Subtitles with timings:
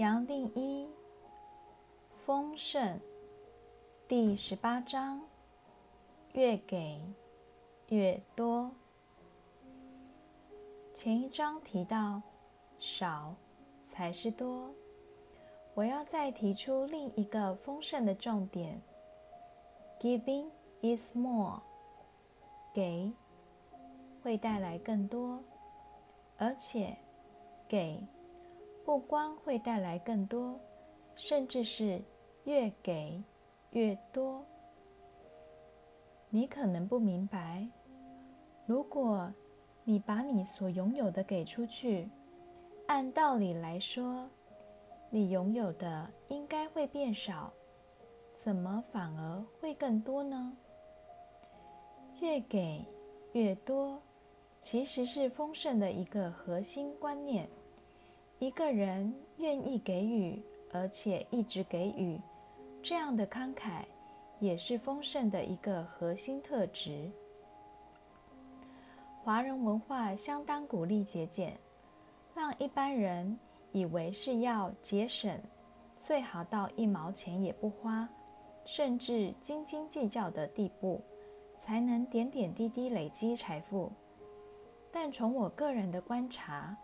[0.00, 0.88] 杨定一
[2.24, 2.98] 丰盛
[4.08, 5.20] 第十八章：
[6.32, 6.98] 越给
[7.88, 8.70] 越多。
[10.94, 12.22] 前一章提到
[12.78, 13.34] 少
[13.82, 14.70] 才是多，
[15.74, 18.80] 我要再提出另一个丰盛的重点
[20.00, 20.48] ：Giving
[20.80, 21.60] is more。
[22.72, 23.12] 给
[24.22, 25.40] 会带来更多，
[26.38, 26.96] 而且
[27.68, 28.02] 给。
[28.90, 30.58] 不光会带来更多，
[31.14, 32.02] 甚至是
[32.42, 33.22] 越给
[33.70, 34.44] 越多。
[36.28, 37.68] 你可能不明白，
[38.66, 39.32] 如果
[39.84, 42.10] 你把你所拥有的给出去，
[42.88, 44.28] 按道理来说，
[45.08, 47.52] 你拥有的应该会变少，
[48.34, 50.52] 怎么反而会更多呢？
[52.18, 52.84] 越给
[53.34, 54.02] 越多，
[54.58, 57.48] 其实是丰盛的一个核心观念。
[58.40, 62.18] 一个人愿意给予，而且一直给予，
[62.82, 63.82] 这样的慷慨
[64.38, 67.10] 也是丰盛的一个核心特质。
[69.22, 71.54] 华人文化相当鼓励节俭，
[72.34, 73.38] 让一般人
[73.72, 75.38] 以为是要节省，
[75.94, 78.08] 最好到一毛钱也不花，
[78.64, 81.02] 甚至斤斤计较的地步，
[81.58, 83.92] 才能点点滴滴累积财富。
[84.90, 86.74] 但从我个人的观察，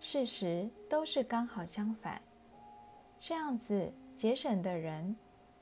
[0.00, 2.20] 事实都是刚好相反。
[3.18, 5.14] 这样子节省的人，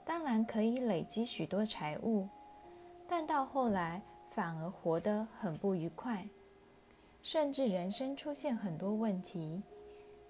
[0.04, 2.28] 当然可以累积许多财物，
[3.08, 6.24] 但到后来反而活得很不愉快，
[7.20, 9.60] 甚至人生出现很多问题，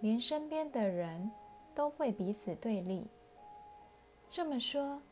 [0.00, 1.30] 连身边的人
[1.74, 3.06] 都会彼此对立。
[4.26, 5.02] 这么说，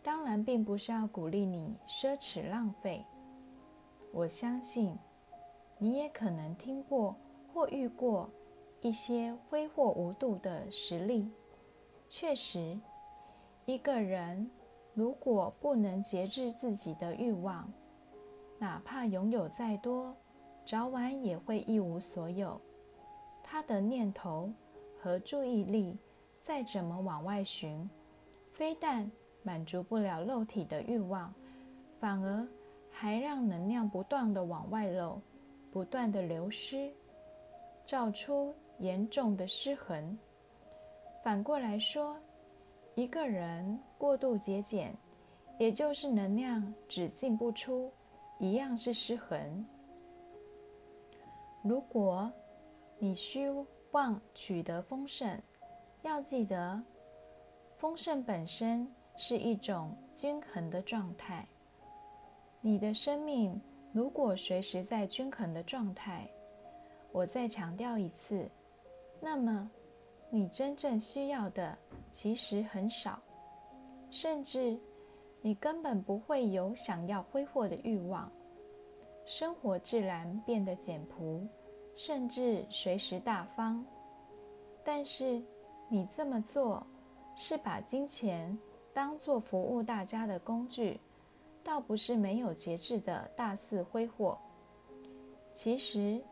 [0.00, 3.04] 当然并不是要鼓励你奢侈浪费。
[4.12, 4.96] 我相信，
[5.76, 7.16] 你也可能听过
[7.52, 8.30] 或遇过。
[8.84, 11.26] 一些挥霍无度的实例，
[12.06, 12.78] 确实，
[13.64, 14.50] 一个人
[14.92, 17.66] 如果不能节制自己的欲望，
[18.58, 20.14] 哪怕拥有再多，
[20.66, 22.60] 早晚也会一无所有。
[23.42, 24.52] 他的念头
[25.00, 25.96] 和注意力
[26.36, 27.88] 再怎么往外寻，
[28.52, 29.10] 非但
[29.42, 31.32] 满足不了肉体的欲望，
[31.98, 32.46] 反而
[32.90, 35.22] 还让能量不断的往外漏，
[35.72, 36.92] 不断的流失，
[37.86, 38.54] 造出。
[38.84, 40.18] 严重的失衡。
[41.22, 42.20] 反过来说，
[42.94, 44.94] 一个人过度节俭，
[45.58, 47.90] 也就是能量只进不出，
[48.38, 49.64] 一样是失衡。
[51.62, 52.30] 如果
[52.98, 53.46] 你希
[53.92, 55.40] 望取得丰盛，
[56.02, 56.78] 要记得，
[57.78, 61.48] 丰盛本身是一种均衡的状态。
[62.60, 63.58] 你的生命
[63.92, 66.28] 如果随时在均衡的状态，
[67.12, 68.46] 我再强调一次。
[69.24, 69.70] 那么，
[70.28, 71.76] 你真正需要的
[72.10, 73.18] 其实很少，
[74.10, 74.78] 甚至
[75.40, 78.30] 你根本不会有想要挥霍的欲望，
[79.24, 81.48] 生活自然变得简朴，
[81.96, 83.82] 甚至随时大方。
[84.84, 85.42] 但是，
[85.88, 86.86] 你这么做
[87.34, 88.56] 是把金钱
[88.92, 91.00] 当做服务大家的工具，
[91.62, 94.38] 倒不是没有节制的大肆挥霍。
[95.50, 96.22] 其实，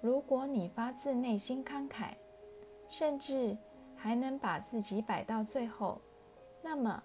[0.00, 2.12] 如果你发自内心慷慨，
[2.88, 3.56] 甚至
[3.96, 6.00] 还能把自己摆到最后，
[6.62, 7.02] 那么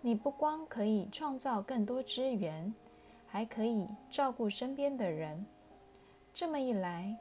[0.00, 2.72] 你不光可以创造更多资源，
[3.26, 5.44] 还可以照顾身边的人。
[6.34, 7.14] 这么一来，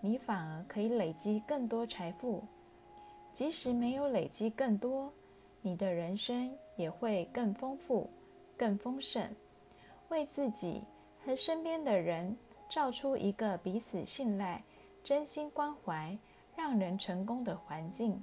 [0.00, 2.42] 你反而可以累积更多财富。
[3.32, 5.12] 即使没有累积更多，
[5.62, 8.10] 你的人生也会更丰富、
[8.56, 9.24] 更丰盛，
[10.08, 10.82] 为自己
[11.24, 12.36] 和身边的人
[12.68, 14.62] 造出一个彼此信赖、
[15.02, 16.16] 真心关怀。
[16.60, 18.22] 让人成功的环境，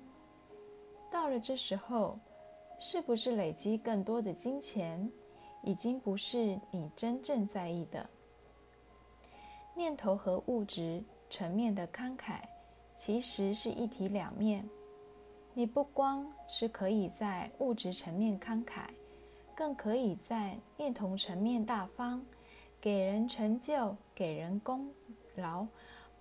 [1.12, 2.20] 到了这时候，
[2.78, 5.12] 是不是累积更多的金钱，
[5.64, 8.08] 已经不是你真正在意的。
[9.74, 12.42] 念头和物质层面的慷慨，
[12.94, 14.64] 其实是一体两面。
[15.56, 18.84] 你不光是可以在物质层面慷慨，
[19.56, 22.24] 更可以在念头层面大方，
[22.80, 24.88] 给人成就，给人功
[25.38, 25.66] 劳。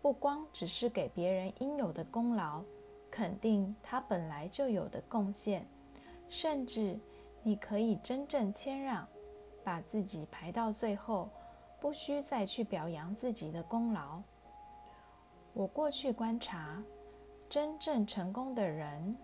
[0.06, 2.62] 不光只是给别人应有的功劳，
[3.10, 5.66] 肯定他本来就有的贡献，
[6.28, 6.96] 甚至
[7.42, 9.04] 你可以真正谦让，
[9.64, 11.28] 把自己排到最后，
[11.80, 14.22] 不需再去表扬自己的功劳。
[15.52, 16.80] 我过去观察，
[17.48, 19.16] 真正成功的人，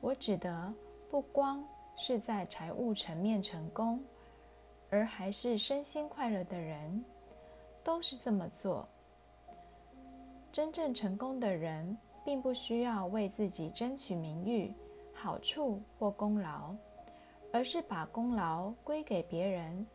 [0.00, 0.74] 我指的
[1.08, 1.64] 不光
[1.94, 4.02] 是在财务层面成功，
[4.90, 7.04] 而还是身心快乐的人，
[7.84, 8.88] 都是这么做。
[10.52, 14.74] 真正成功的人，并不需要为自己争取名誉、
[15.12, 16.74] 好处或功劳，
[17.52, 19.86] 而是把功劳归给别人，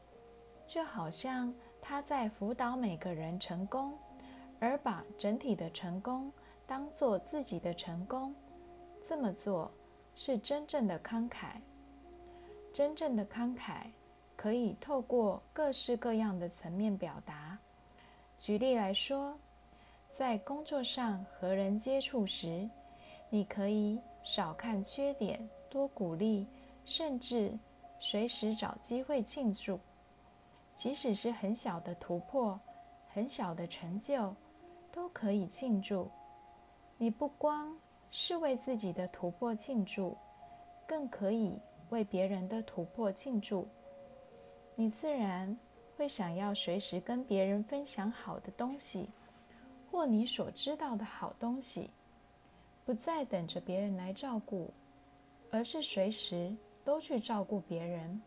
[0.66, 3.94] 就好像他在辅导每个人成功，
[4.60, 6.32] 而把整体的成功
[6.66, 8.34] 当做自己的成功。
[9.02, 9.70] 这么做
[10.16, 11.58] 是真正的慷慨。
[12.74, 13.88] 真正的慷慨
[14.36, 17.58] 可以透过各式各样的层面表达。
[18.38, 19.38] 举例来说，
[20.18, 22.70] 在工作上和人接触时，
[23.30, 26.48] 你可以少看缺点，多鼓励，
[26.86, 27.52] 甚至
[28.00, 29.78] 随时找机会庆祝。
[30.74, 32.58] 即使是很小的突破、
[33.10, 34.34] 很小的成就，
[34.90, 36.10] 都可以庆祝。
[36.98, 37.78] 你不光
[38.10, 40.16] 是为自己的突破庆祝，
[40.88, 41.60] 更可以
[41.90, 43.68] 为别人的突破庆祝。
[44.76, 45.58] 你自然
[45.98, 49.10] 会想要随时跟别人分享好的东西。
[49.96, 51.90] 或你所知道的好东西，
[52.84, 54.70] 不再等着别人来照顾，
[55.50, 56.54] 而是随时
[56.84, 58.22] 都去照顾别人。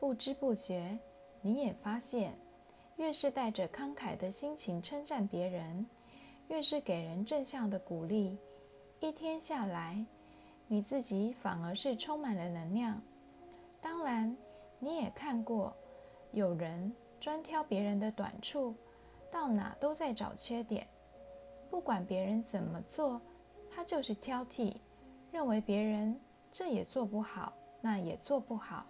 [0.00, 0.98] 不知不觉，
[1.40, 2.36] 你也发现，
[2.96, 5.86] 越是带着慷慨的心情称赞别人，
[6.48, 8.36] 越是给人正向的鼓励，
[8.98, 10.04] 一天下来，
[10.66, 13.00] 你自己反而是充满了能量。
[13.80, 14.36] 当然，
[14.80, 15.72] 你也看过，
[16.32, 18.74] 有人专挑别人的短处。
[19.30, 20.86] 到哪都在找缺点，
[21.70, 23.20] 不管别人怎么做，
[23.70, 24.76] 他就是挑剔，
[25.30, 26.18] 认为别人
[26.50, 28.84] 这也做不好，那也做不好。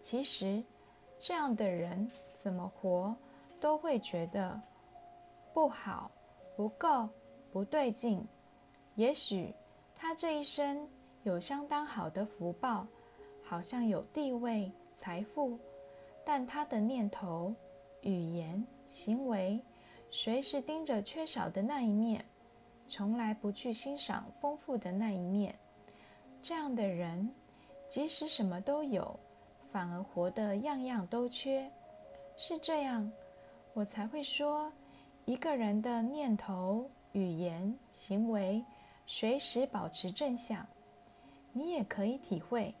[0.00, 0.62] 其实，
[1.18, 3.14] 这样的人怎么活
[3.58, 4.60] 都会觉得
[5.52, 6.10] 不好、
[6.56, 7.08] 不够、
[7.52, 8.24] 不对劲。
[8.94, 9.52] 也许
[9.94, 10.88] 他这一生
[11.22, 12.86] 有相当好的福报，
[13.42, 15.58] 好像有地位、财富，
[16.24, 17.54] 但他的念头、
[18.02, 18.64] 语言。
[18.86, 19.60] 行为
[20.10, 22.24] 随时盯着缺少的那一面，
[22.86, 25.54] 从来不去欣赏丰富的那一面。
[26.40, 27.28] 这样的人，
[27.88, 29.18] 即使什么都有，
[29.72, 31.70] 反而活得样样都缺。
[32.36, 33.10] 是这样，
[33.74, 34.72] 我才会说，
[35.24, 38.64] 一个人的念头、语言、行为
[39.06, 40.66] 随时保持正向。
[41.52, 42.74] 你也可以体会。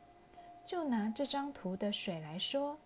[0.64, 2.76] 就拿这张图的水来说，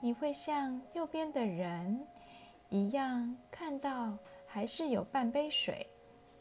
[0.00, 2.06] 你会像右边的人。
[2.72, 4.16] 一样看到
[4.46, 5.86] 还是有半杯水，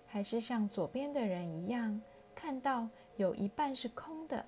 [0.07, 2.01] 还是像左边的人一样
[2.33, 2.87] 看到
[3.17, 4.45] 有一半是空的。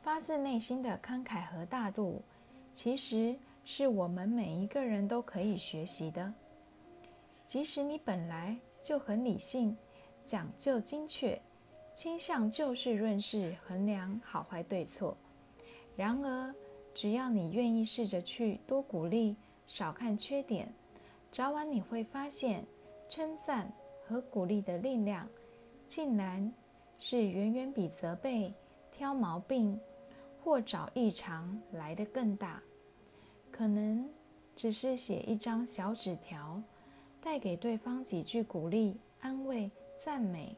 [0.00, 2.22] 发自内心的慷慨和大度，
[2.72, 6.32] 其实是我们每一个人都可以学习的。
[7.44, 9.76] 即使你本来就很理性、
[10.24, 11.36] 讲究精确，
[11.92, 15.16] 倾向就事论事衡量好坏对错，
[15.96, 16.54] 然而
[16.94, 19.34] 只要你愿意试着去多鼓励。
[19.68, 20.66] 少看缺点，
[21.30, 22.64] 早晚你会发现，
[23.06, 23.70] 称赞
[24.06, 25.28] 和鼓励的力量，
[25.86, 26.50] 竟然
[26.96, 28.52] 是远远比责备、
[28.90, 29.78] 挑毛病
[30.42, 32.60] 或找异常来的更大。
[33.50, 34.08] 可能
[34.56, 36.60] 只是写一张小纸条，
[37.20, 39.70] 带给对方几句鼓励、安慰、
[40.02, 40.56] 赞美，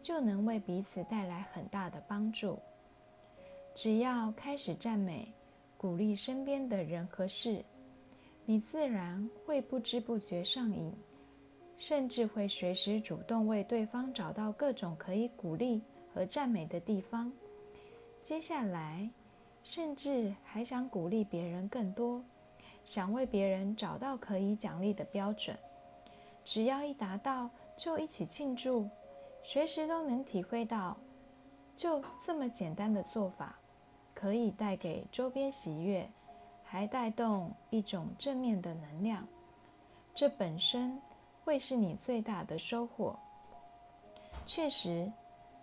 [0.00, 2.56] 就能为彼此带来很大的帮助。
[3.74, 5.34] 只要开始赞美、
[5.76, 7.64] 鼓励身边的人和事。
[8.48, 10.94] 你自然会不知不觉上瘾，
[11.76, 15.82] 甚至会随时主动为对方找到各种可以鼓励
[16.14, 17.30] 和赞美的地方。
[18.22, 19.10] 接下来，
[19.64, 22.22] 甚至还想鼓励别人更多，
[22.84, 25.56] 想为别人找到可以奖励的标准。
[26.44, 28.88] 只要一达到，就一起庆祝，
[29.42, 30.96] 随时都能体会到，
[31.74, 33.58] 就这么简单的做法，
[34.14, 36.08] 可以带给周边喜悦。
[36.68, 39.26] 还带动一种正面的能量，
[40.12, 41.00] 这本身
[41.44, 43.16] 会是你最大的收获。
[44.44, 45.10] 确实，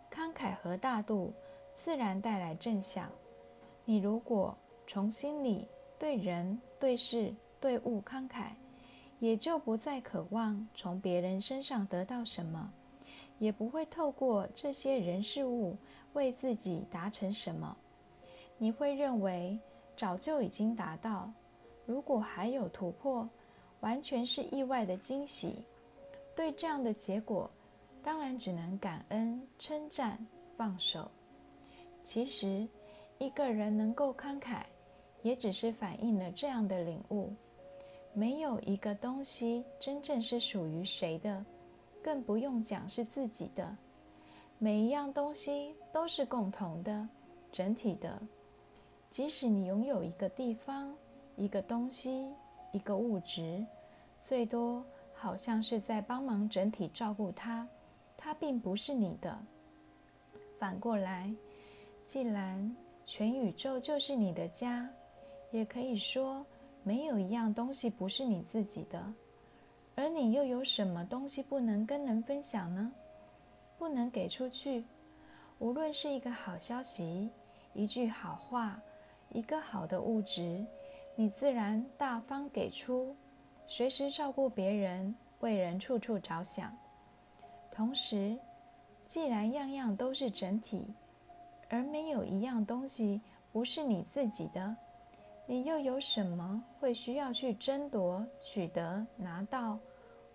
[0.10, 1.34] 慷慨和大度
[1.74, 3.10] 自然带来正向。
[3.84, 4.58] 你如果
[4.88, 5.68] 从心里
[6.00, 8.52] 对人、对事、对物慷慨，
[9.20, 12.72] 也就不再渴望从别人身上得到什么，
[13.40, 15.78] 也不会透过这些人事物
[16.14, 17.76] 为自己达成什么。
[18.58, 19.60] 你会认为。
[19.96, 21.32] 早就已经达到，
[21.86, 23.30] 如果还有突破，
[23.82, 25.64] 完全是意外的惊喜。
[26.36, 27.50] 对这样的结果，
[28.02, 30.18] 当然只能感恩、称赞、
[30.58, 31.10] 放手。
[32.04, 32.68] 其实，
[33.20, 34.64] 一个人能够慷慨，
[35.22, 37.32] 也只是反映了这样的领悟：
[38.14, 41.46] 没有一个东西真正是属于谁的，
[42.02, 43.76] 更不用讲是自己的。
[44.58, 47.08] 每一样东西都是共同的、
[47.52, 48.20] 整体的。
[49.14, 50.92] 即使你拥有一个地方、
[51.36, 52.28] 一个东西、
[52.72, 53.64] 一个物质，
[54.18, 57.68] 最多好像是在帮忙整体照顾它，
[58.18, 59.38] 它并不是你的。
[60.58, 61.32] 反过来，
[62.08, 64.90] 既然全宇宙就是你的家，
[65.52, 66.44] 也可以说
[66.82, 69.14] 没有一样东西不是你自己的。
[69.94, 72.92] 而你又有什么东西不能跟人分享呢？
[73.78, 74.84] 不能给出去？
[75.60, 77.30] 无论是一个好消息、
[77.76, 78.82] 一句好话、
[79.34, 80.64] 一个好的物质，
[81.16, 83.16] 你自然大方给出，
[83.66, 86.72] 随时照顾别人，为人处处着想。
[87.72, 88.38] 同时，
[89.06, 90.94] 既然样样都是整体，
[91.68, 93.20] 而没有一样东西
[93.52, 94.76] 不是你自己的。
[95.46, 99.78] 你又有什么会需要去争夺、取得、拿到，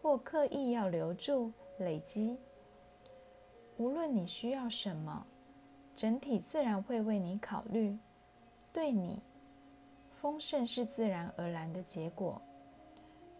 [0.02, 2.36] 或刻意要留住、累积？
[3.76, 5.24] 无论你需要什么，
[5.94, 7.96] 整体自然会为你考虑。
[8.78, 9.20] 对你，
[10.20, 12.40] 丰盛是自然而然的结果。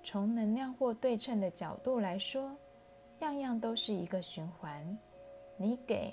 [0.02, 2.50] 从能量或对称的角度来说，
[3.21, 4.99] 样样都是一个循环。
[5.57, 6.12] 你给，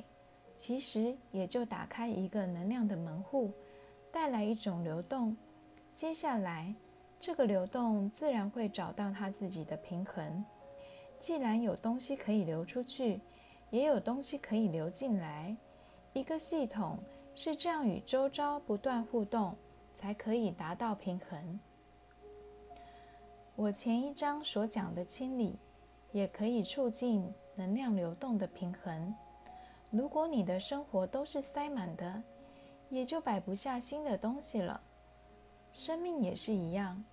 [0.56, 3.52] 其实也就打开一个能量的门户，
[4.12, 5.36] 带来一种流动。
[5.92, 6.72] 接下来，
[7.20, 10.46] 这个流动自然会找到它自己的平衡。
[11.18, 13.20] 既然有东西可以流出去，
[13.72, 15.58] 也有东西可以流进来，
[16.14, 17.00] 一个系统
[17.38, 19.54] 是这样与周遭不断互动，
[19.94, 21.60] 才可以达到平衡。
[23.58, 25.60] 我前一章所讲的清理，
[26.14, 29.14] 也可以促进能量流动的平衡。
[29.92, 32.24] 如果你的生活都是塞满的，
[32.90, 34.82] 也就摆不下新的东西了。
[35.74, 37.04] 生命也是一样，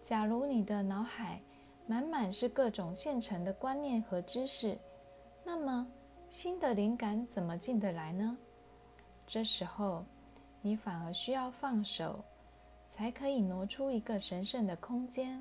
[0.00, 1.38] 假如你的脑海
[1.86, 4.78] 满满是各种现成的观念和知识，
[5.44, 5.86] 那么
[6.30, 8.38] 新的灵感怎么进得来呢？
[9.26, 10.04] 这时候，
[10.60, 12.22] 你反而需要放手，
[12.88, 15.40] 才可以挪出一个神圣的空间，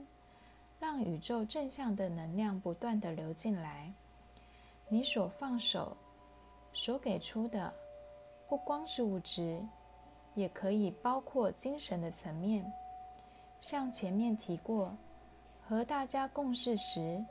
[0.79, 3.91] 让宇宙正向的能量不断的流进来。
[4.87, 5.95] 你所放手、
[6.73, 7.73] 所给出的，
[8.47, 9.61] 不光是物质。
[10.33, 12.71] 也可以包括精神的层面，
[13.59, 14.95] 像前面提过，
[15.67, 17.21] 和大家共事时，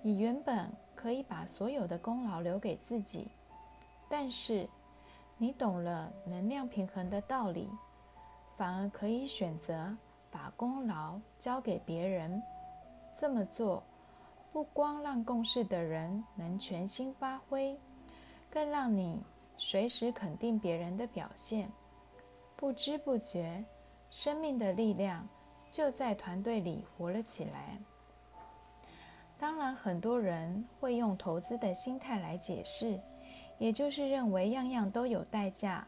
[0.00, 3.28] 你原本可以把所有的功劳留给自己，
[4.08, 4.66] 但是
[5.42, 7.66] 你懂了能量平衡的道理，
[8.58, 9.96] 反而可以选择
[10.30, 12.42] 把功劳交给别人。
[13.14, 13.82] 这么做，
[14.52, 17.74] 不光让共事的人能全心发挥，
[18.50, 19.18] 更让你
[19.56, 21.70] 随时肯定别人的表现。
[22.54, 23.64] 不知不觉，
[24.10, 25.26] 生命的力量
[25.70, 27.78] 就在团队里活了起来。
[29.38, 33.00] 当然，很多人会用投资的心态来解释，
[33.60, 35.86] 也就是认为样样都有代价，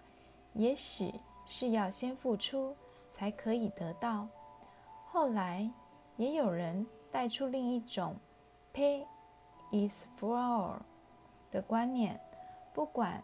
[0.52, 1.12] 也许
[1.44, 2.76] 是要先付出
[3.10, 4.28] 才可以得到。
[5.10, 5.68] 后来，
[6.16, 8.14] 也有人带出另一种
[8.72, 9.04] “pay
[9.72, 10.76] is for all”
[11.50, 12.20] 的观念，
[12.72, 13.20] 不管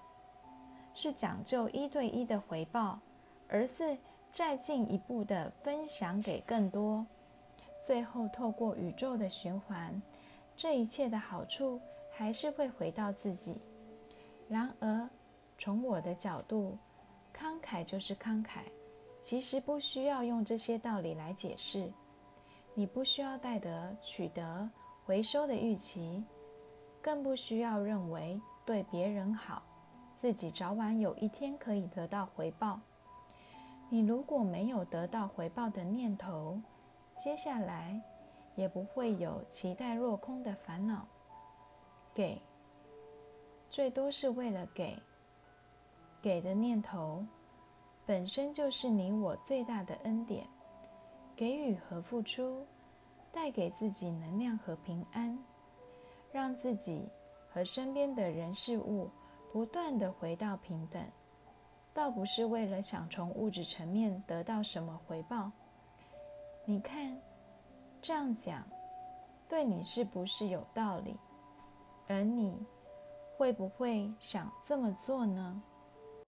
[0.94, 2.98] 是讲究一对一的回报。
[3.50, 3.96] 而是
[4.30, 7.06] 再进一步的分享给更多，
[7.78, 10.02] 最后透过宇宙的循环，
[10.54, 11.80] 这一切的好处
[12.12, 13.56] 还是会回到自己。
[14.48, 15.08] 然而，
[15.58, 16.78] 从我的角度，
[17.36, 18.60] 慷慨就是慷慨，
[19.20, 21.92] 其实不需要用这些道理来解释。
[22.74, 24.70] 你不需要带得取得
[25.04, 26.24] 回收的预期，
[27.02, 29.62] 更不需要认为对别人好，
[30.16, 32.80] 自己早晚有一天可以得到回报。
[33.90, 36.60] 你如果没有得到回报的念头，
[37.18, 38.00] 接下来
[38.54, 41.06] 也不会有期待落空的烦恼。
[42.14, 42.40] 给，
[43.70, 44.98] 最多是为了给。
[46.20, 47.24] 给的念头
[48.04, 50.46] 本身就是你我最大的恩典。
[51.36, 52.66] 给予和付出，
[53.30, 55.38] 带给自己能量和平安，
[56.32, 57.08] 让自己
[57.48, 59.08] 和身边的人事物
[59.52, 61.00] 不断的回到平等。
[61.94, 65.50] 倒不是为了想从物质层面得到什么回报。
[66.64, 67.16] 你看，
[68.02, 68.64] 这样讲，
[69.48, 71.16] 对你是不是有道理？
[72.08, 72.66] 而你
[73.38, 75.62] 会不会想这么做呢？